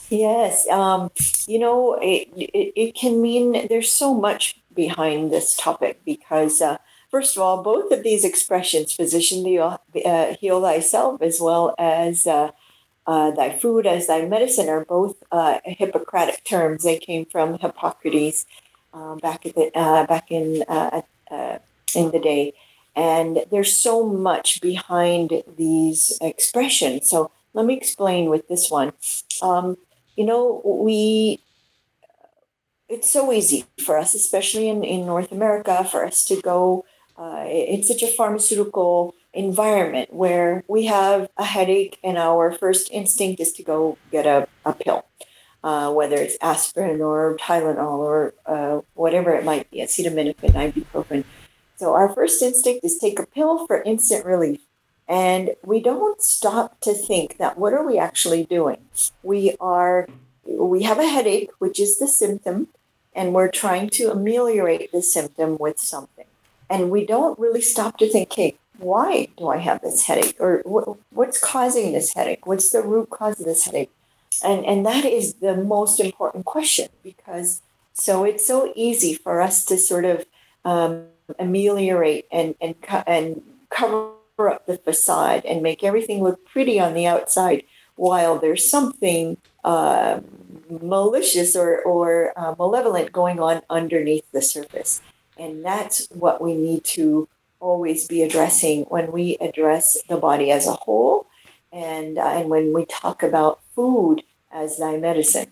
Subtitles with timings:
[0.10, 1.12] Yes, um,
[1.46, 6.78] you know, it, it, it, can mean there's so much behind this topic because uh,
[7.16, 12.52] First of all, both of these expressions, physician uh, heal thyself as well as uh,
[13.08, 16.84] uh, thy food as thy medicine, are both uh, Hippocratic terms.
[16.84, 18.46] They came from Hippocrates
[18.94, 21.04] um, back at the, uh, back in uh,
[21.96, 22.52] in the day,
[22.98, 27.10] and there's so much behind these expressions.
[27.10, 28.92] So let me explain with this one.
[29.42, 29.78] Um,
[30.18, 31.40] you know, we
[32.90, 36.84] it's so easy for us, especially in, in North America, for us to go
[37.18, 43.40] uh, it's such a pharmaceutical environment where we have a headache and our first instinct
[43.40, 45.06] is to go get a, a pill,
[45.64, 51.24] uh, whether it's aspirin or Tylenol or uh, whatever it might be, acetaminophen, ibuprofen.
[51.78, 54.62] So our first instinct is take a pill for instant relief.
[55.08, 58.78] And we don't stop to think that what are we actually doing?
[59.22, 60.08] We are
[60.48, 62.70] we have a headache, which is the symptom,
[63.14, 66.26] and we're trying to ameliorate the symptom with something
[66.70, 70.36] and we don't really stop to think, hey, why do I have this headache?
[70.40, 70.60] Or
[71.12, 72.46] what's causing this headache?
[72.46, 73.92] What's the root cause of this headache?
[74.44, 77.62] And, and that is the most important question because
[77.94, 80.26] so it's so easy for us to sort of
[80.66, 81.06] um,
[81.40, 82.76] ameliorate and, and,
[83.08, 87.64] and cover up the facade and make everything look pretty on the outside
[87.96, 90.20] while there's something uh,
[90.70, 95.02] malicious or, or uh, malevolent going on underneath the surface.
[95.38, 97.28] And that's what we need to
[97.60, 101.28] always be addressing when we address the body as a whole
[101.72, 105.52] and, uh, and when we talk about food as thy medicine.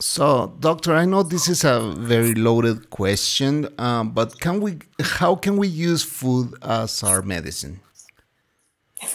[0.00, 4.78] So, doctor, I know this is a very loaded question, um, but can we?
[5.00, 7.78] How can we use food as our medicine?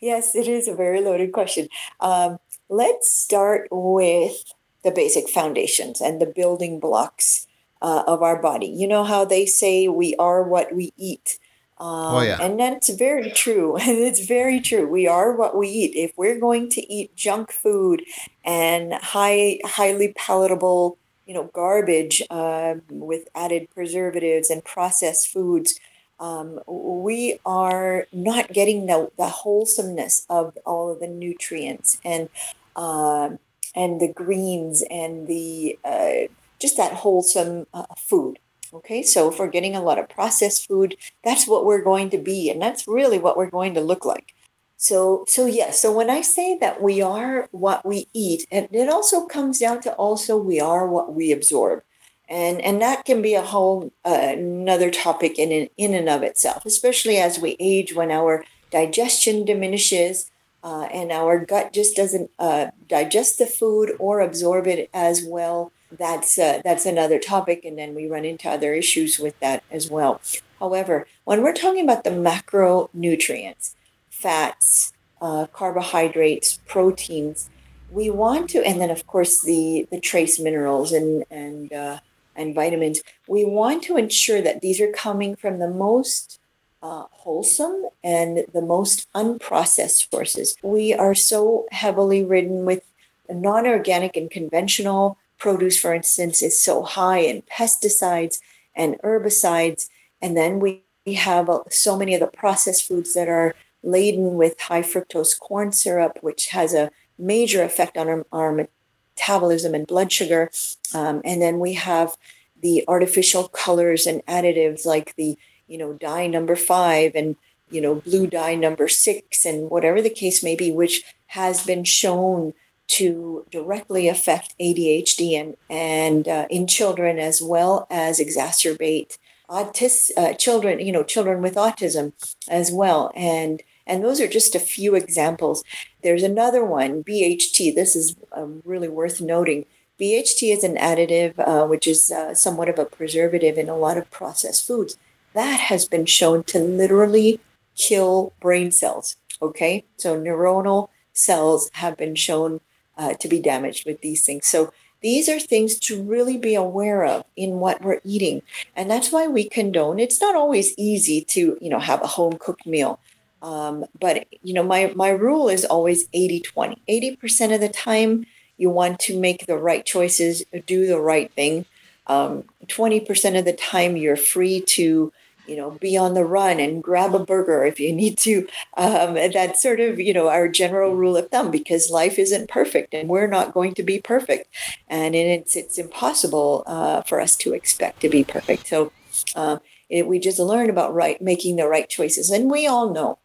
[0.00, 1.68] yes, it is a very loaded question.
[1.98, 2.38] Um,
[2.68, 4.44] let's start with
[4.84, 7.48] the basic foundations and the building blocks
[7.82, 8.66] uh, of our body.
[8.66, 11.38] You know how they say we are what we eat.
[11.78, 12.38] Um, oh, yeah.
[12.40, 13.76] And that's very true.
[13.80, 14.86] it's very true.
[14.86, 15.96] We are what we eat.
[15.96, 18.04] If we're going to eat junk food
[18.44, 25.78] and high, highly palatable, you know, garbage uh, with added preservatives and processed foods,
[26.20, 32.28] um, we are not getting the, the wholesomeness of all of the nutrients and
[32.76, 33.30] uh,
[33.74, 36.28] and the greens and the uh,
[36.62, 38.38] just that wholesome uh, food.
[38.74, 42.16] Okay, so if we're getting a lot of processed food, that's what we're going to
[42.16, 44.34] be, and that's really what we're going to look like.
[44.78, 45.56] So, so yes.
[45.56, 49.58] Yeah, so when I say that we are what we eat, and it also comes
[49.58, 51.82] down to also we are what we absorb,
[52.28, 56.64] and and that can be a whole uh, another topic in in and of itself,
[56.64, 60.30] especially as we age, when our digestion diminishes.
[60.64, 65.72] Uh, and our gut just doesn't uh, digest the food or absorb it as well
[65.98, 69.90] that's uh, that's another topic, and then we run into other issues with that as
[69.90, 70.20] well.
[70.58, 73.74] However, when we're talking about the macronutrients,
[74.08, 77.50] fats, uh, carbohydrates, proteins,
[77.90, 81.98] we want to, and then of course the the trace minerals and and uh,
[82.34, 83.02] and vitamins.
[83.28, 86.40] We want to ensure that these are coming from the most
[86.82, 90.56] uh, wholesome and the most unprocessed sources.
[90.62, 92.82] We are so heavily ridden with
[93.30, 98.38] non organic and conventional produce, for instance, is so high in pesticides
[98.76, 99.88] and herbicides.
[100.22, 100.84] And then we,
[101.16, 105.72] have uh, so many of the processed foods that are laden with high fructose corn
[105.72, 110.48] syrup, which has a major effect on our, our metabolism and blood sugar.
[110.94, 112.16] Um, and then we have
[112.62, 115.36] the artificial colors and additives like the,
[115.66, 117.34] you know, dye number five and,
[117.68, 121.82] you know, blue dye number six and whatever the case may be, which has been
[121.82, 122.54] shown
[122.92, 129.16] to directly affect ADHD and, and uh, in children as well as exacerbate
[129.48, 132.12] autis- uh, children, you know, children with autism
[132.48, 133.10] as well.
[133.14, 135.64] And and those are just a few examples.
[136.02, 137.74] There's another one, BHT.
[137.74, 139.64] This is um, really worth noting.
[140.00, 143.98] BHT is an additive, uh, which is uh, somewhat of a preservative in a lot
[143.98, 144.96] of processed foods.
[145.34, 147.40] That has been shown to literally
[147.74, 149.16] kill brain cells.
[149.40, 152.60] Okay, so neuronal cells have been shown
[152.96, 154.46] uh, to be damaged with these things.
[154.46, 158.42] So these are things to really be aware of in what we're eating,
[158.76, 159.98] and that's why we condone.
[159.98, 163.00] It's not always easy to you know have a home cooked meal.
[163.42, 166.78] Um, but you know, my my rule is always 80-20.
[166.88, 171.66] 80% of the time you want to make the right choices, do the right thing.
[172.06, 175.12] Um, 20% of the time you're free to,
[175.46, 178.46] you know, be on the run and grab a burger if you need to.
[178.76, 182.94] Um, that's sort of, you know, our general rule of thumb because life isn't perfect
[182.94, 184.48] and we're not going to be perfect.
[184.88, 188.68] And it's, it's impossible uh, for us to expect to be perfect.
[188.68, 188.92] So
[189.34, 189.58] uh,
[189.88, 192.30] it, we just learn about right, making the right choices.
[192.30, 193.18] And we all know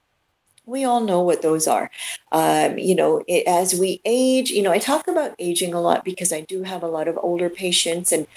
[0.68, 1.90] we all know what those are.
[2.32, 6.04] Um, you know, it, as we age, you know, I talk about aging a lot
[6.04, 8.28] because I do have a lot of older patients and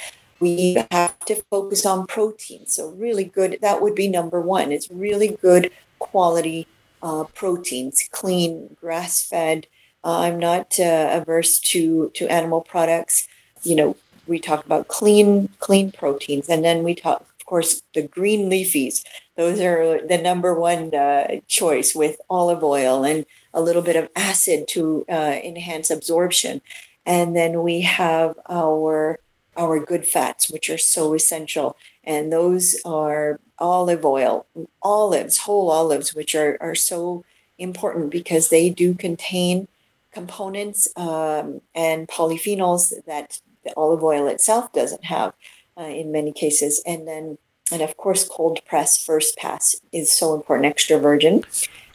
[0.41, 2.67] we have to focus on protein.
[2.67, 4.73] So, really good, that would be number one.
[4.73, 6.67] It's really good quality
[7.03, 9.67] uh, proteins, clean, grass fed.
[10.03, 13.29] Uh, I'm not uh, averse to, to animal products.
[13.63, 13.97] You know,
[14.27, 19.05] we talk about clean, clean proteins, and then we talk of course, the green leafies,
[19.37, 24.11] those are the number one uh, choice with olive oil and a little bit of
[24.15, 26.61] acid to uh, enhance absorption.
[27.07, 29.19] And then we have our
[29.57, 31.77] our good fats, which are so essential.
[32.05, 34.47] And those are olive oil,
[34.83, 37.25] olives, whole olives, which are, are so
[37.59, 39.69] important because they do contain
[40.13, 45.35] components um, and polyphenols that the olive oil itself doesn't have
[45.79, 46.83] uh, in many cases.
[46.87, 47.39] And then,
[47.71, 51.45] and of course, cold press first pass is so important, extra virgin.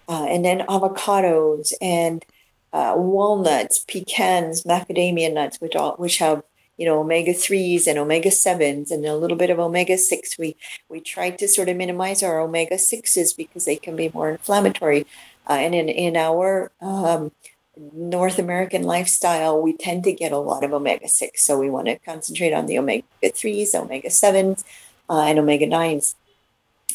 [0.07, 2.23] Uh, and then avocados and
[2.71, 6.43] uh, walnuts, pecans, macadamia nuts, which all which have
[6.77, 10.37] you know omega threes and omega sevens and a little bit of omega six.
[10.37, 10.55] We
[10.89, 15.05] we try to sort of minimize our omega sixes because they can be more inflammatory.
[15.49, 17.31] Uh, and in in our um,
[17.77, 21.43] North American lifestyle, we tend to get a lot of omega 6.
[21.43, 24.63] So we want to concentrate on the omega 3s, omega 7s,
[25.09, 26.15] uh, and omega 9s,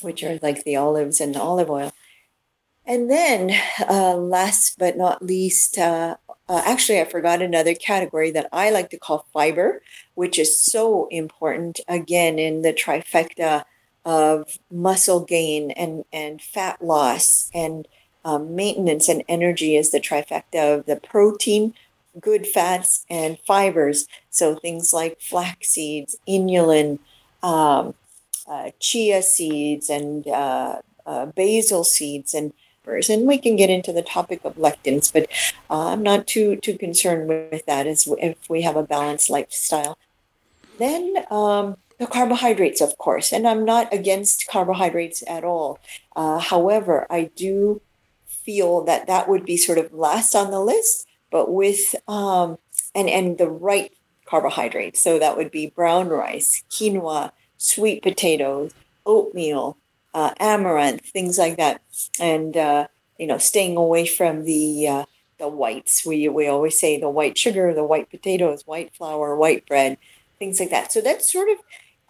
[0.01, 1.93] which are like the olives and the olive oil.
[2.87, 3.53] And then,
[3.89, 6.17] uh, last but not least, uh,
[6.51, 9.83] uh, actually, I forgot another category that I like to call fiber,
[10.17, 13.63] which is so important again in the trifecta
[14.05, 17.87] of muscle gain and, and fat loss and
[18.25, 21.73] um, maintenance and energy is the trifecta of the protein,
[22.21, 24.09] good fats, and fibers.
[24.31, 26.99] So things like flax seeds, inulin,
[27.45, 27.95] um,
[28.49, 32.53] uh, chia seeds, and uh, uh, basil seeds, and
[32.87, 35.29] and we can get into the topic of lectins, but
[35.71, 39.99] uh, I'm not too too concerned with that as if we have a balanced lifestyle.
[40.79, 45.79] Then um, the carbohydrates, of course, and I'm not against carbohydrates at all.
[46.17, 47.83] Uh, however, I do
[48.27, 52.59] feel that that would be sort of last on the list, but with um,
[52.95, 53.93] and and the right
[54.25, 55.03] carbohydrates.
[55.03, 58.73] So that would be brown rice, quinoa, sweet potatoes,
[59.05, 59.77] oatmeal,
[60.15, 61.83] uh, amaranth, things like that,
[62.19, 62.87] and uh,
[63.19, 65.05] you know, staying away from the uh,
[65.39, 66.05] the whites.
[66.05, 69.99] We we always say the white sugar, the white potatoes, white flour, white bread,
[70.39, 70.93] things like that.
[70.93, 71.59] So that's sort of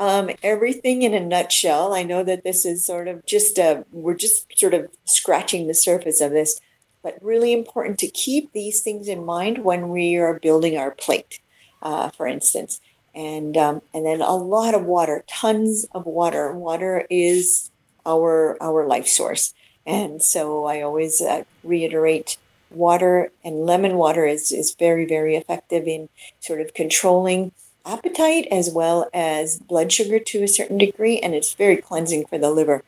[0.01, 1.93] um, everything in a nutshell.
[1.93, 5.75] I know that this is sort of just a, we're just sort of scratching the
[5.75, 6.59] surface of this,
[7.03, 11.41] but really important to keep these things in mind when we are building our plate,
[11.83, 12.81] uh, for instance.
[13.15, 16.53] And um, and then a lot of water, tons of water.
[16.53, 17.70] Water is
[18.07, 19.55] our our life source,
[19.87, 22.37] and so I always uh, reiterate
[22.71, 27.53] water and lemon water is is very very effective in sort of controlling
[27.85, 32.39] appetite as well as blood sugar to a certain degree, and it's very cleansing for
[32.39, 32.83] the liver.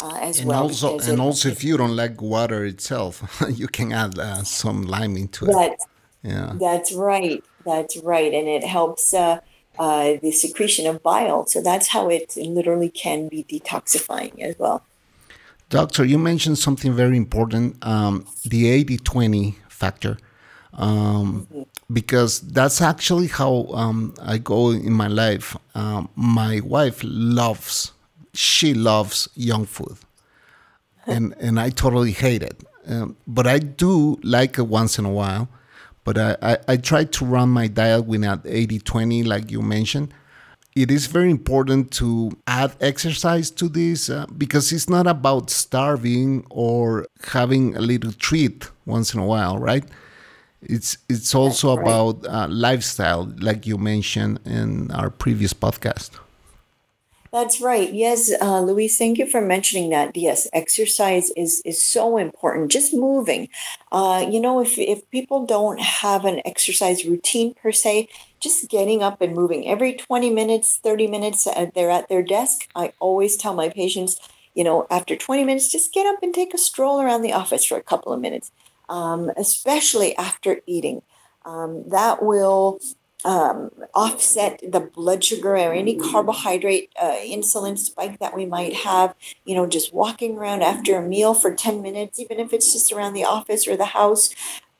[0.00, 0.62] Uh, as and well.
[0.62, 4.82] Also, and it, also, if you don't like water itself, you can add uh, some
[4.82, 5.82] lime into that, it.
[6.22, 7.44] Yeah, that's right.
[7.64, 9.40] That's right, and it helps uh,
[9.78, 11.46] uh, the secretion of bile.
[11.46, 14.84] So that's how it literally can be detoxifying as well.
[15.70, 20.18] Doctor, you mentioned something very important: um, the 80-20 factor.
[20.78, 21.62] um, mm-hmm.
[21.92, 25.56] because that's actually how um, I go in my life.
[25.74, 27.92] Um, my wife loves,
[28.32, 29.96] she loves young food,
[31.06, 32.64] and and I totally hate it.
[32.86, 35.48] Um, but I do like it once in a while.
[36.08, 40.14] But I, I, I try to run my diet without 80 20, like you mentioned
[40.74, 46.46] it is very important to add exercise to this uh, because it's not about starving
[46.50, 49.84] or having a little treat once in a while, right?
[50.62, 51.82] It's it's also right.
[51.82, 56.10] about uh, lifestyle, like you mentioned in our previous podcast.
[57.30, 57.92] That's right.
[57.92, 60.16] Yes, uh, Luis, thank you for mentioning that.
[60.16, 62.70] Yes, exercise is is so important.
[62.70, 63.48] Just moving.
[63.92, 68.08] Uh, you know, if if people don't have an exercise routine per se,
[68.40, 72.66] just getting up and moving every 20 minutes, 30 minutes, uh, they're at their desk.
[72.74, 74.18] I always tell my patients,
[74.54, 77.62] you know, after 20 minutes, just get up and take a stroll around the office
[77.64, 78.50] for a couple of minutes,
[78.88, 81.02] um, especially after eating.
[81.44, 82.80] Um, that will
[83.24, 89.14] um, offset the blood sugar or any carbohydrate uh, insulin spike that we might have.
[89.44, 92.92] You know, just walking around after a meal for 10 minutes, even if it's just
[92.92, 94.30] around the office or the house,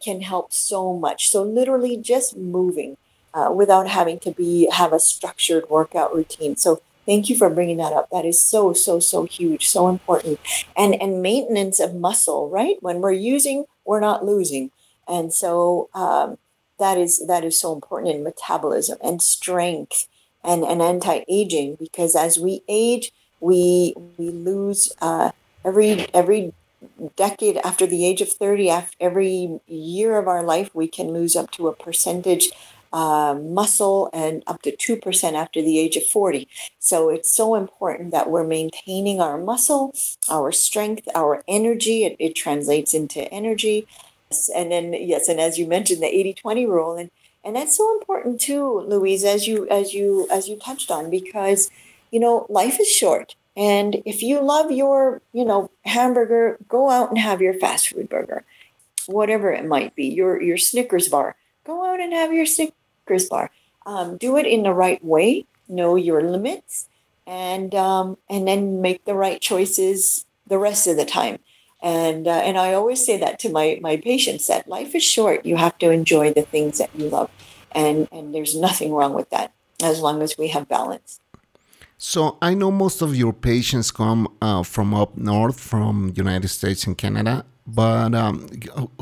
[0.03, 1.29] can help so much.
[1.29, 2.97] So, literally, just moving
[3.35, 6.57] uh, without having to be have a structured workout routine.
[6.57, 8.09] So, thank you for bringing that up.
[8.11, 10.39] That is so so so huge, so important,
[10.77, 12.49] and and maintenance of muscle.
[12.49, 14.71] Right when we're using, we're not losing,
[15.09, 15.91] and so.
[15.95, 16.39] Um,
[16.79, 20.09] that is that is so important in metabolism and strength
[20.45, 25.31] and, and anti-aging because as we age we we lose uh,
[25.65, 26.53] every every
[27.17, 31.35] decade after the age of 30 after every year of our life we can lose
[31.37, 32.51] up to a percentage
[32.93, 38.13] uh, muscle and up to 2% after the age of 40 so it's so important
[38.13, 39.93] that we're maintaining our muscle
[40.31, 42.05] our strength our energy.
[42.05, 43.87] It, it translates into energy
[44.55, 47.11] and then yes and as you mentioned the 80-20 rule and
[47.45, 51.71] and that's so important too louise as you as you as you touched on because
[52.11, 57.09] you know life is short and if you love your you know hamburger go out
[57.09, 58.45] and have your fast food burger
[59.07, 63.51] whatever it might be your your snickers bar go out and have your snickers bar
[63.87, 66.89] um, do it in the right way know your limits
[67.27, 71.39] and um, and then make the right choices the rest of the time
[71.83, 75.47] and uh, and I always say that to my my patients that life is short.
[75.47, 77.31] You have to enjoy the things that you love,
[77.73, 81.21] and and there's nothing wrong with that as long as we have balance.
[81.99, 86.87] So I know most of your patients come uh, from up north, from United States
[86.87, 87.45] and Canada.
[87.67, 88.47] But um,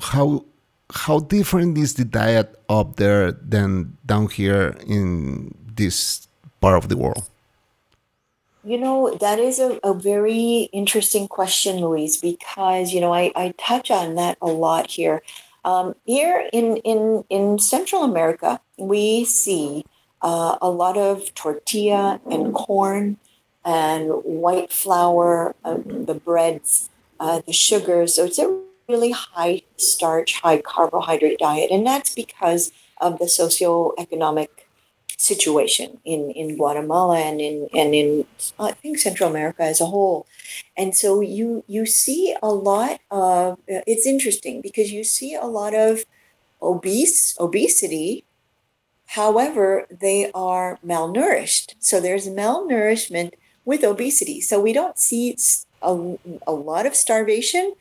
[0.00, 0.44] how
[0.92, 6.26] how different is the diet up there than down here in this
[6.60, 7.28] part of the world?
[8.66, 13.54] You know, that is a, a very interesting question, Louise, because, you know, I, I
[13.56, 15.22] touch on that a lot here.
[15.64, 19.84] Um, here in, in, in Central America, we see
[20.20, 23.18] uh, a lot of tortilla and corn
[23.64, 28.16] and white flour, uh, the breads, uh, the sugars.
[28.16, 31.70] So it's a really high starch, high carbohydrate diet.
[31.70, 34.48] And that's because of the socioeconomic
[35.16, 38.26] situation in, in Guatemala and in and in
[38.58, 40.26] I think Central America as a whole.
[40.76, 45.74] And so you you see a lot of it's interesting because you see a lot
[45.74, 46.04] of
[46.60, 48.24] obese obesity.
[49.10, 51.74] However, they are malnourished.
[51.78, 54.40] So there's malnourishment with obesity.
[54.40, 55.36] So we don't see
[55.80, 57.74] a, a lot of starvation.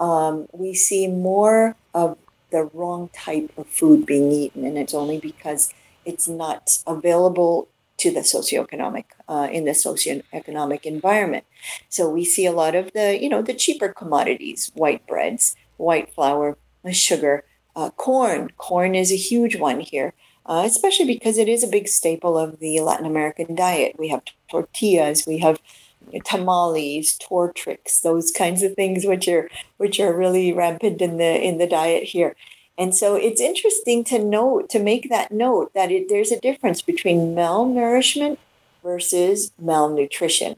[0.00, 2.18] Um, we see more of
[2.50, 5.72] the wrong type of food being eaten, and it's only because
[6.04, 7.68] it's not available
[7.98, 11.44] to the socioeconomic uh, in the socioeconomic environment.
[11.88, 16.12] So we see a lot of the you know the cheaper commodities, white breads, white
[16.12, 16.56] flour,
[16.90, 17.44] sugar,
[17.76, 18.50] uh, corn.
[18.56, 20.14] Corn is a huge one here.
[20.44, 23.94] Uh, especially because it is a big staple of the Latin American diet.
[23.96, 25.60] We have tortillas, we have
[26.24, 31.58] tamales, tortrix, those kinds of things, which are which are really rampant in the in
[31.58, 32.34] the diet here.
[32.78, 36.80] And so it's interesting to note, to make that note that it, there's a difference
[36.82, 38.38] between malnourishment
[38.82, 40.56] versus malnutrition.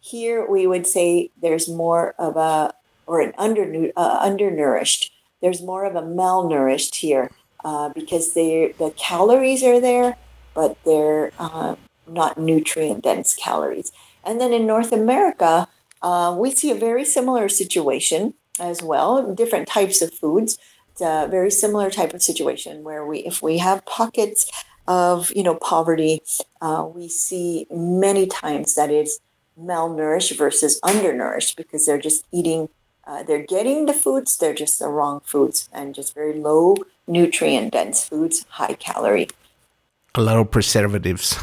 [0.00, 2.72] Here we would say there's more of a,
[3.06, 5.10] or an under, uh, undernourished.
[5.42, 7.30] There's more of a malnourished here
[7.64, 10.16] uh, because the calories are there,
[10.54, 11.74] but they're uh,
[12.06, 13.90] not nutrient dense calories.
[14.24, 15.68] And then in North America,
[16.00, 20.58] uh, we see a very similar situation as well, different types of foods
[21.00, 24.50] a very similar type of situation where we, if we have pockets
[24.88, 26.22] of you know poverty,
[26.60, 29.18] uh, we see many times that it's
[29.58, 32.68] malnourished versus undernourished because they're just eating
[33.06, 36.76] uh, they're getting the foods, they're just the wrong foods and just very low
[37.06, 39.28] nutrient dense foods, high calorie.
[40.16, 41.38] A lot of preservatives.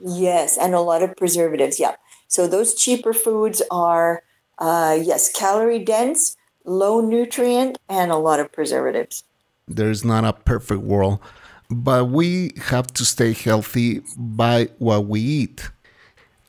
[0.00, 1.78] Yes, and a lot of preservatives.
[1.78, 1.94] Yeah.
[2.26, 4.24] So those cheaper foods are,
[4.58, 9.24] uh, yes, calorie dense, low nutrient, and a lot of preservatives.
[9.66, 11.20] There's not a perfect world,
[11.70, 15.70] but we have to stay healthy by what we eat.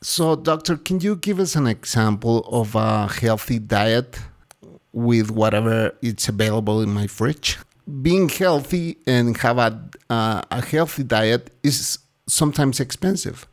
[0.02, 4.18] So, doctor, can you give us an example of a healthy diet
[4.92, 7.58] with whatever it's available in my fridge?
[8.02, 13.46] Being healthy and have a, uh, a healthy diet is sometimes expensive.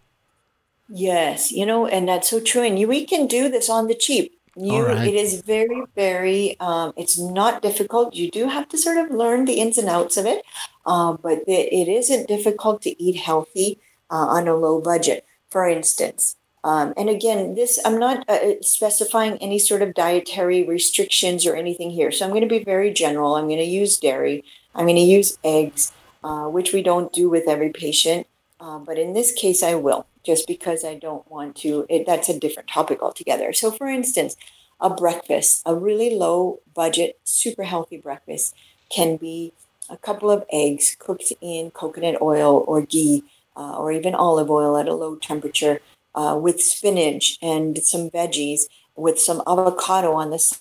[0.89, 2.63] Yes, you know, and that's so true.
[2.63, 4.39] And we can do this on the cheap.
[4.55, 5.07] You, right.
[5.07, 6.59] it is very, very.
[6.59, 8.13] Um, it's not difficult.
[8.13, 10.45] You do have to sort of learn the ins and outs of it,
[10.85, 13.79] uh, but it, it isn't difficult to eat healthy
[14.11, 15.25] uh, on a low budget.
[15.49, 21.45] For instance, um, and again, this I'm not uh, specifying any sort of dietary restrictions
[21.45, 22.11] or anything here.
[22.11, 23.35] So I'm going to be very general.
[23.35, 24.43] I'm going to use dairy.
[24.73, 25.91] I'm going to use eggs,
[26.23, 28.27] uh, which we don't do with every patient,
[28.63, 31.85] uh, but in this case, I will, just because I don't want to.
[31.89, 33.51] It, that's a different topic altogether.
[33.51, 34.37] So, for instance,
[34.79, 38.55] a breakfast, a really low budget, super healthy breakfast,
[38.89, 39.51] can be
[39.89, 43.25] a couple of eggs cooked in coconut oil or ghee,
[43.57, 45.81] uh, or even olive oil at a low temperature
[46.15, 48.61] uh, with spinach and some veggies
[48.95, 50.59] with some avocado on the side.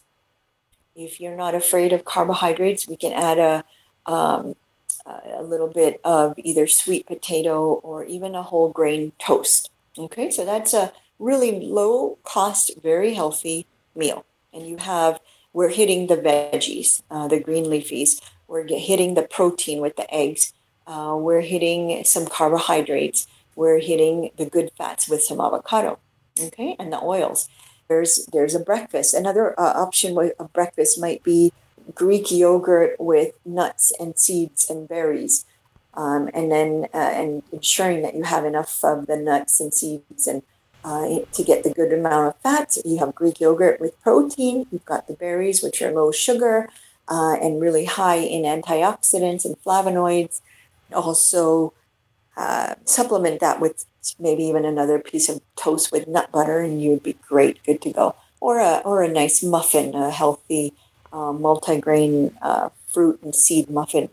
[0.97, 3.65] If you're not afraid of carbohydrates, we can add a
[4.11, 4.57] um,
[5.07, 9.71] a little bit of either sweet potato or even a whole grain toast.
[9.99, 14.25] Okay, so that's a really low cost, very healthy meal.
[14.53, 15.21] And you have,
[15.53, 20.53] we're hitting the veggies, uh, the green leafies, we're hitting the protein with the eggs,
[20.87, 25.99] uh, we're hitting some carbohydrates, we're hitting the good fats with some avocado,
[26.41, 27.49] okay, and the oils.
[27.89, 29.13] There's there's a breakfast.
[29.13, 31.53] Another uh, option of breakfast might be
[31.95, 35.45] Greek yogurt with nuts and seeds and berries,
[35.95, 40.27] um, and then uh, and ensuring that you have enough of the nuts and seeds
[40.27, 40.43] and
[40.85, 42.79] uh, to get the good amount of fats.
[42.85, 44.67] You have Greek yogurt with protein.
[44.71, 46.69] You've got the berries, which are low sugar
[47.09, 50.41] uh, and really high in antioxidants and flavonoids.
[50.93, 51.73] Also,
[52.37, 53.85] uh, supplement that with
[54.19, 57.93] maybe even another piece of toast with nut butter, and you'd be great, good to
[57.93, 58.15] go.
[58.41, 60.75] Or a or a nice muffin, a healthy
[61.13, 64.09] uh, multigrain uh, fruit and seed muffin.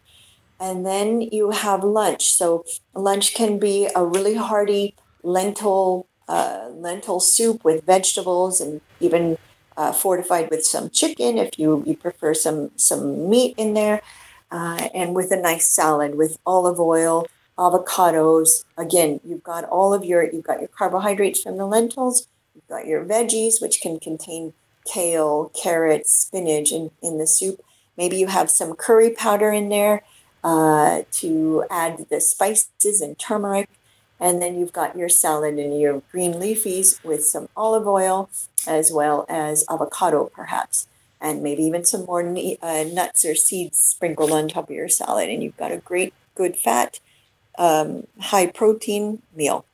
[0.59, 2.29] And then you have lunch.
[2.31, 9.37] So lunch can be a really hearty lentil uh, lentil soup with vegetables and even
[9.75, 14.01] uh, fortified with some chicken if you, you prefer some some meat in there,
[14.51, 17.25] uh, and with a nice salad with olive oil
[17.57, 18.63] avocados.
[18.77, 22.85] Again, you've got all of your you've got your carbohydrates from the lentils, you've got
[22.85, 24.53] your veggies, which can contain
[24.91, 27.61] kale, carrots, spinach in, in the soup.
[27.97, 30.03] Maybe you have some curry powder in there
[30.43, 33.69] uh, to add the spices and turmeric.
[34.19, 38.29] And then you've got your salad and your green leafies with some olive oil
[38.67, 40.87] as well as avocado, perhaps,
[41.21, 45.29] and maybe even some more uh, nuts or seeds sprinkled on top of your salad.
[45.29, 46.99] And you've got a great, good fat
[47.57, 49.65] um, high protein meal.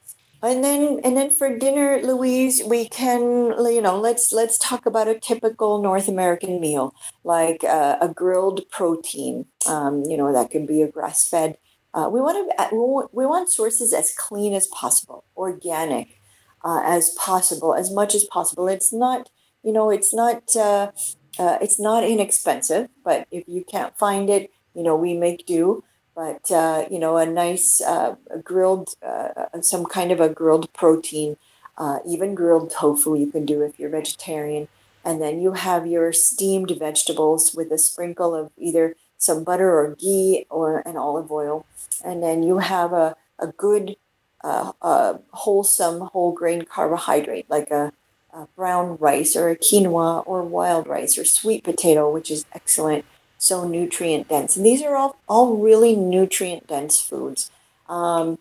[0.44, 5.08] And then and then for dinner, Louise, we can you know let's let's talk about
[5.08, 6.94] a typical North American meal
[7.24, 9.48] like uh, a grilled protein.
[9.68, 11.58] Um, you know that can be a grass fed.
[11.94, 16.20] Uh, we want to we want sources as clean as possible, organic
[16.64, 18.68] uh, as possible, as much as possible.
[18.68, 19.30] It's not
[19.64, 20.92] you know it's not uh,
[21.40, 25.84] uh, it's not inexpensive, but if you can't find it, you know we make do
[26.16, 31.38] but uh, you know a nice uh, grilled uh, some kind of a grilled protein
[31.78, 34.68] uh, even grilled tofu you can do if you're vegetarian.
[35.04, 39.96] And then you have your steamed vegetables with a sprinkle of either some butter or
[39.96, 41.66] ghee or an olive oil.
[42.04, 43.98] And then you have a, a good
[44.44, 47.92] uh, wholesome whole grain carbohydrate like a,
[48.34, 53.06] a brown rice or a quinoa or wild rice or sweet potato which is excellent
[53.46, 54.58] so nutrient dense.
[54.58, 57.52] And these are all, all really nutrient dense foods.
[57.88, 58.40] Um,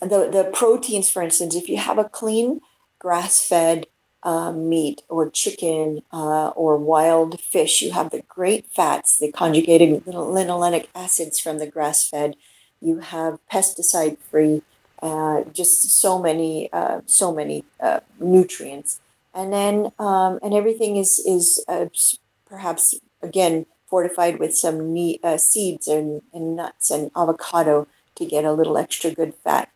[0.00, 2.60] the, the proteins, for instance, if you have a clean
[2.98, 3.86] grass fed
[4.22, 10.04] uh, meat or chicken uh, or wild fish, you have the great fats, the conjugated
[10.04, 12.36] linolenic acids from the grass fed.
[12.80, 14.62] You have pesticide free,
[15.02, 19.00] uh, just so many, uh, so many uh, nutrients.
[19.34, 21.86] And then, um, and everything is, is uh,
[22.46, 28.52] perhaps, again, fortified with some uh, seeds and, and nuts and avocado to get a
[28.52, 29.70] little extra good fat.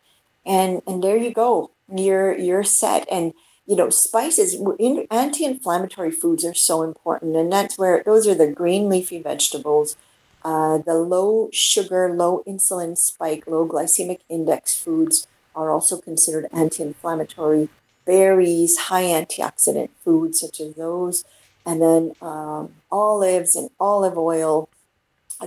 [0.45, 1.71] And and there you go.
[1.93, 3.07] You're you're set.
[3.11, 3.33] And
[3.65, 8.51] you know, spices, in, anti-inflammatory foods are so important, and that's where those are the
[8.51, 9.95] green leafy vegetables,
[10.43, 17.69] uh, the low sugar, low insulin spike, low glycemic index foods are also considered anti-inflammatory.
[18.05, 21.23] Berries, high antioxidant foods such as those,
[21.65, 24.69] and then um, olives and olive oil,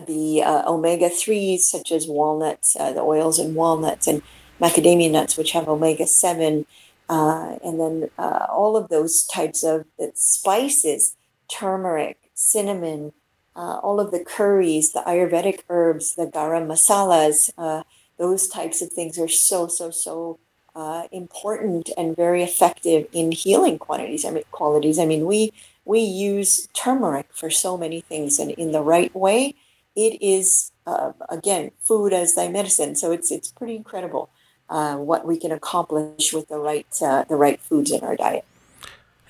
[0.07, 4.23] the uh, omega 3s such as walnuts, uh, the oils in walnuts, and
[4.61, 6.67] macadamia nuts, which have omega 7
[7.09, 11.17] uh, and then uh, all of those types of spices,
[11.49, 13.13] turmeric, cinnamon,
[13.55, 17.85] uh, all of the curries, the Ayurvedic herbs, the garam masalas, uh,
[18.19, 20.39] those types of things are so, so, so
[20.75, 24.25] uh, important and very effective in healing quantities.
[24.25, 24.99] I mean, qualities.
[24.99, 25.53] I mean, we
[25.87, 29.55] we use turmeric for so many things, and in the right way,
[29.95, 32.95] it is uh, again food as thy medicine.
[32.97, 34.29] So it's it's pretty incredible
[34.69, 38.45] uh, what we can accomplish with the right uh, the right foods in our diet.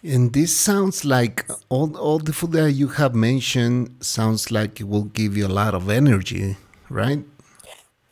[0.02, 4.88] And this sounds like all, all the food that you have mentioned sounds like it
[4.88, 6.56] will give you a lot of energy,
[6.88, 7.24] right?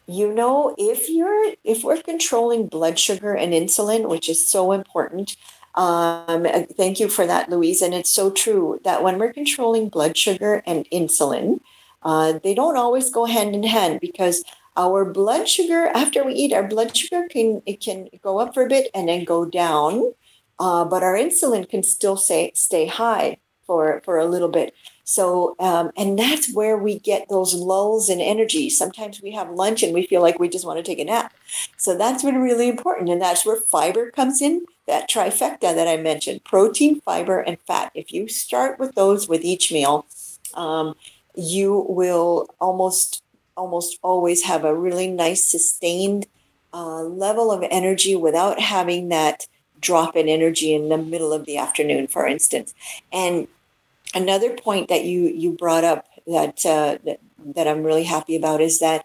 [0.07, 5.37] You know, if you're if we're controlling blood sugar and insulin, which is so important,
[5.75, 7.83] um, thank you for that, Louise.
[7.83, 11.61] And it's so true that when we're controlling blood sugar and insulin,
[12.03, 14.45] uh, they don't always go hand in hand because
[14.77, 18.65] our blood sugar after we eat our blood sugar can it can go up for
[18.65, 20.13] a bit and then go down
[20.59, 24.75] uh, but our insulin can still say stay high for for a little bit
[25.05, 28.71] so um, and that's where we get those lulls in energy.
[28.71, 31.33] Sometimes we have lunch and we feel like we just want to take a nap.
[31.77, 35.97] So that's been really important and that's where fiber comes in that trifecta that i
[35.97, 37.93] mentioned protein fiber and fat.
[37.95, 40.07] If you start with those with each meal
[40.55, 40.95] um,
[41.35, 43.23] you will almost
[43.57, 46.27] almost always have a really nice sustained
[46.73, 49.47] uh, level of energy without having that
[49.81, 52.75] drop in energy in the middle of the afternoon, for instance.
[53.13, 53.47] And
[54.15, 58.61] another point that you you brought up that uh, that, that I'm really happy about
[58.61, 59.05] is that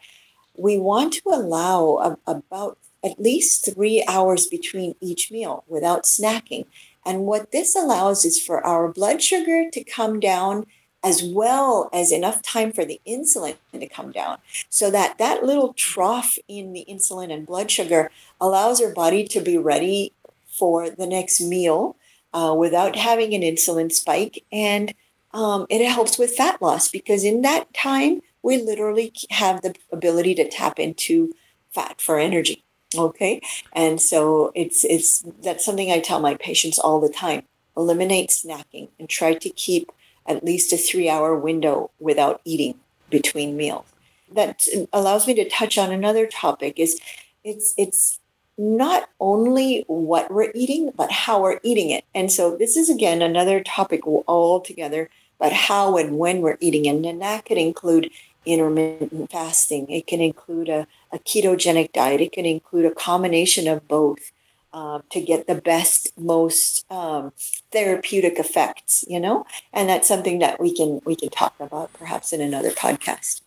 [0.57, 6.65] we want to allow a, about at least three hours between each meal without snacking.
[7.05, 10.65] And what this allows is for our blood sugar to come down
[11.01, 14.37] as well as enough time for the insulin to come down
[14.69, 19.39] so that that little trough in the insulin and blood sugar allows our body to
[19.39, 20.11] be ready
[20.45, 21.95] for the next meal
[22.33, 24.45] uh, without having an insulin spike.
[24.51, 24.93] And
[25.33, 30.35] um, it helps with fat loss because in that time we literally have the ability
[30.35, 31.33] to tap into
[31.71, 32.63] fat for energy
[32.97, 33.41] okay?
[33.73, 37.43] And so it's it's that's something i tell my patients all the time.
[37.77, 39.91] Eliminate snacking and try to keep
[40.25, 43.85] at least a three hour window without eating between meals.
[44.31, 46.99] That allows me to touch on another topic is
[47.43, 48.19] it's it's
[48.59, 52.03] not only what we're eating, but how we're eating it.
[52.13, 56.85] And so this is again another topic altogether, but how and when we're eating.
[56.85, 58.11] And that could include
[58.45, 59.89] intermittent fasting.
[59.89, 62.19] It can include a, a ketogenic diet.
[62.19, 64.33] It can include a combination of both
[64.73, 67.31] uh, to get the best, most um,
[67.71, 69.05] therapeutic effects.
[69.07, 72.71] You know, and that's something that we can we can talk about perhaps in another
[72.71, 73.39] podcast.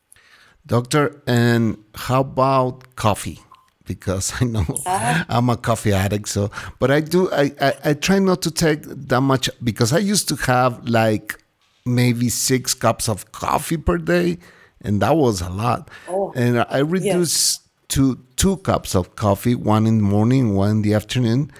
[0.64, 3.40] Doctor, and how about coffee?
[3.86, 7.94] Because I know uh, I'm a coffee addict, so but I do I, I I
[7.94, 11.38] try not to take that much because I used to have like
[11.84, 14.38] maybe six cups of coffee per day,
[14.80, 15.90] and that was a lot.
[16.08, 20.82] Oh, and I reduced to two cups of coffee, one in the morning, one in
[20.82, 21.50] the afternoon.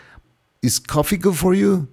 [0.63, 1.89] Is coffee good for you?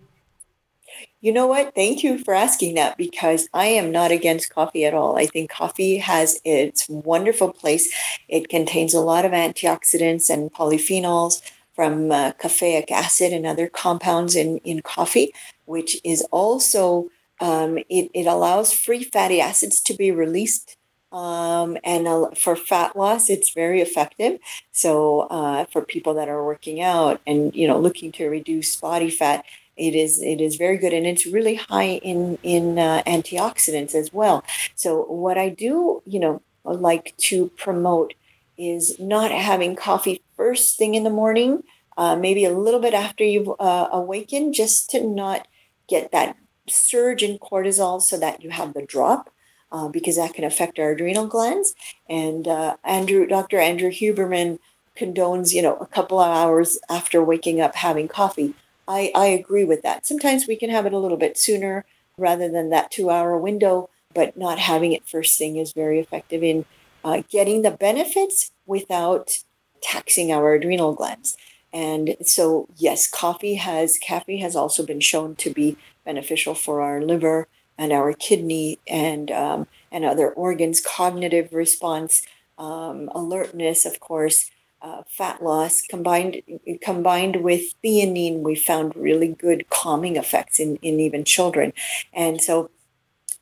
[1.21, 1.75] You know what?
[1.75, 5.17] Thank you for asking that because I am not against coffee at all.
[5.17, 7.93] I think coffee has its wonderful place.
[8.29, 11.41] It contains a lot of antioxidants and polyphenols
[11.75, 15.33] from uh, caffeic acid and other compounds in, in coffee,
[15.65, 17.09] which is also,
[17.41, 20.77] um, it, it allows free fatty acids to be released
[21.11, 24.39] um, and uh, for fat loss, it's very effective.
[24.71, 29.09] So uh, for people that are working out and you know looking to reduce body
[29.09, 29.43] fat,
[29.79, 34.13] it is it is very good, and it's really high in in uh, antioxidants as
[34.13, 34.43] well.
[34.75, 38.13] So what I do, you know, like to promote
[38.57, 41.63] is not having coffee first thing in the morning.
[41.97, 45.47] Uh, maybe a little bit after you've uh, awakened, just to not
[45.87, 46.37] get that
[46.67, 49.29] surge in cortisol, so that you have the drop
[49.71, 51.73] uh, because that can affect our adrenal glands.
[52.09, 53.59] And uh, Andrew, Dr.
[53.59, 54.59] Andrew Huberman
[54.97, 58.53] condones, you know, a couple of hours after waking up having coffee.
[58.89, 60.05] I, I agree with that.
[60.07, 61.85] Sometimes we can have it a little bit sooner
[62.17, 66.43] rather than that two hour window, but not having it first thing is very effective
[66.43, 66.65] in
[67.05, 69.43] uh, getting the benefits without
[69.81, 71.37] taxing our adrenal glands.
[71.71, 76.99] And so, yes, coffee has caffeine has also been shown to be beneficial for our
[77.01, 77.47] liver
[77.77, 82.23] and our kidney and um, and other organs, cognitive response,
[82.57, 84.49] um, alertness, of course,
[84.81, 86.41] uh, fat loss combined
[86.81, 91.73] combined with theanine, we found really good calming effects in in even children,
[92.13, 92.69] and so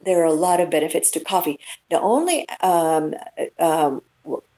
[0.04, 1.60] there are a lot of benefits to coffee.
[1.90, 3.16] The only um,
[3.60, 4.02] um,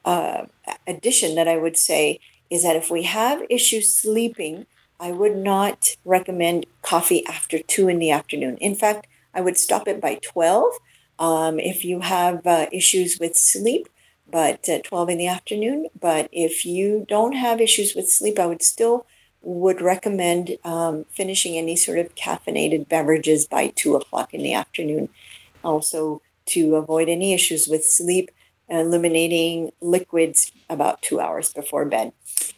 [0.04, 0.46] uh,
[0.86, 4.66] addition that I would say is that if we have issues sleeping,
[4.98, 8.58] I would not recommend coffee after two in the afternoon.
[8.58, 10.74] In fact, I would stop it by 12.
[11.18, 13.88] Um, if you have uh, issues with sleep,
[14.30, 15.88] but uh, 12 in the afternoon.
[15.98, 19.06] But if you don't have issues with sleep, I would still
[19.42, 25.08] would recommend um, finishing any sort of caffeinated beverages by two o'clock in the afternoon.
[25.64, 28.30] Also, to avoid any issues with sleep,
[28.68, 32.12] eliminating liquids about two hours before bed.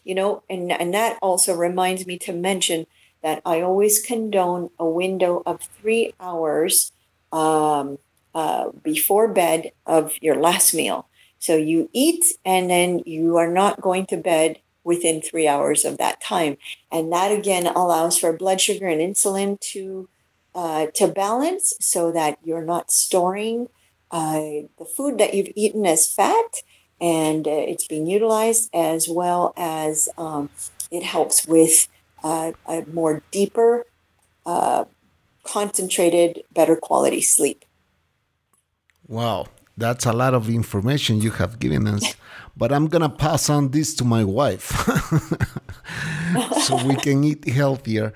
[0.05, 2.87] You know, and, and that also reminds me to mention
[3.23, 6.93] that I always condone a window of three hours
[7.31, 7.99] um,
[8.35, 11.07] uh, before bed of your last meal.
[11.43, 15.99] So you eat and then you are not going to bed within three hours of
[15.99, 16.57] that time.
[16.93, 20.09] And that again allows for blood sugar and insulin to
[20.55, 23.69] uh, to balance so that you're not storing
[24.13, 26.63] uh, the food that you've eaten as fat
[27.01, 30.49] and uh, it's being utilized as well as um,
[30.93, 31.89] it helps with
[32.23, 33.87] uh, a more deeper,
[34.47, 34.85] uh,
[35.43, 37.65] concentrated, better quality sleep.
[39.09, 39.47] Wow,
[39.83, 42.15] that's a lot of information you have given us.
[42.57, 44.69] but I'm gonna pass on this to my wife
[46.65, 48.13] so we can eat healthier.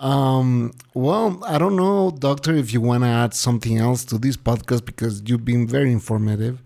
[0.00, 4.36] Um, well, I don't know, doctor, if you want to add something else to this
[4.36, 6.60] podcast because you've been very informative.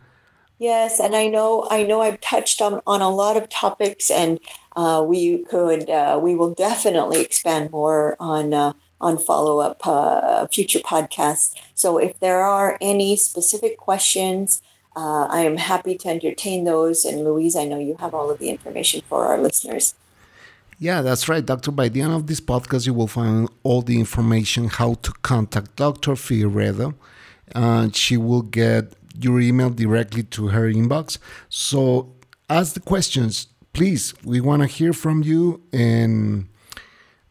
[0.58, 4.40] Yes, and I know I know I've touched on, on a lot of topics, and
[4.74, 10.46] uh, we could uh, we will definitely expand more on uh, on follow up uh,
[10.48, 11.54] future podcasts.
[11.74, 14.62] So if there are any specific questions,
[14.96, 17.04] uh, I am happy to entertain those.
[17.04, 19.94] And Louise, I know you have all of the information for our listeners.
[20.80, 21.70] Yeah, that's right, Doctor.
[21.72, 25.76] By the end of this podcast, you will find all the information how to contact
[25.76, 26.12] Dr.
[26.12, 26.94] Figueredo.
[27.52, 31.18] And she will get your email directly to her inbox.
[31.48, 32.14] So
[32.48, 34.14] ask the questions, please.
[34.24, 35.62] We want to hear from you.
[35.72, 36.48] And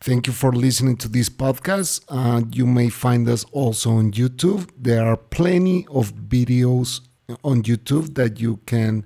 [0.08, 2.02] thank you for listening to this podcast.
[2.08, 4.70] Uh, you may find us also on YouTube.
[4.78, 7.02] There are plenty of videos
[7.44, 9.04] on YouTube that you can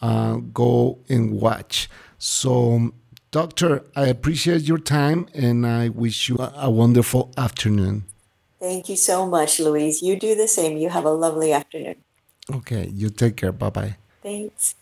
[0.00, 1.90] uh, go and watch.
[2.18, 2.92] So,
[3.32, 8.04] Doctor, I appreciate your time and I wish you a wonderful afternoon.
[8.60, 10.00] Thank you so much, Louise.
[10.00, 10.78] You do the same.
[10.78, 11.96] You have a lovely afternoon.
[12.54, 13.50] Okay, you take care.
[13.50, 13.96] Bye bye.
[14.22, 14.76] Thanks.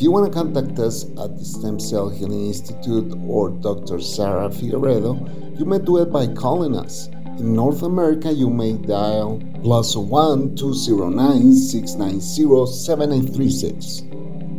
[0.00, 4.00] If you want to contact us at the Stem Cell Healing Institute or Dr.
[4.00, 7.08] Zahra Figueredo, you may do it by calling us.
[7.36, 14.04] In North America, you may dial plus 1 209 690 7836.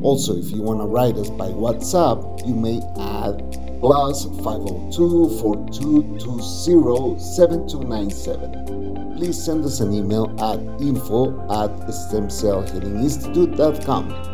[0.04, 3.42] Also, if you want to write us by WhatsApp, you may add
[3.80, 9.16] plus 502 4220 7297.
[9.18, 14.31] Please send us an email at info at stemcellhealinginstitute.com.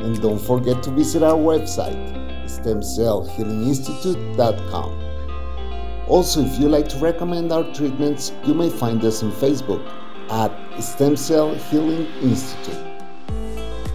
[0.00, 1.96] And don't forget to visit our website,
[2.44, 5.04] stemcellhealinginstitute.com.
[6.08, 9.86] Also, if you like to recommend our treatments, you may find us on Facebook
[10.30, 10.50] at
[10.82, 12.76] Stem Cell Healing Institute.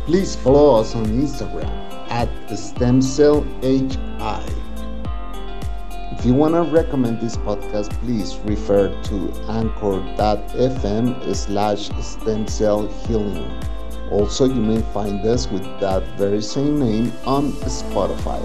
[0.05, 1.69] Please follow us on Instagram
[2.09, 4.45] at Stem Cell HI.
[6.17, 12.45] If you want to recommend this podcast, please refer to anchor.fm slash stem.
[14.11, 18.41] Also, you may find us with that very same name on Spotify.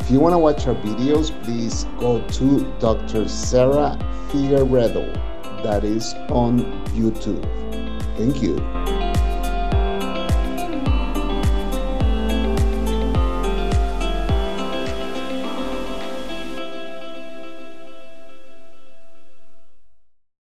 [0.00, 3.28] If you want to watch our videos, please go to Dr.
[3.28, 3.96] Zahra
[4.28, 5.12] Figueredo,
[5.62, 7.42] that is on YouTube.
[8.16, 8.91] Thank you.